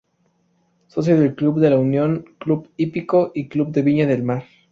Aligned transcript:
Socio 0.87 1.19
del 1.19 1.35
Club 1.35 1.59
de 1.59 1.69
La 1.69 1.77
Unión, 1.77 2.25
Club 2.39 2.71
Hípico 2.75 3.31
y 3.35 3.47
Club 3.49 3.69
de 3.69 3.83
Viña 3.83 4.07
del 4.07 4.23
Mar. 4.23 4.45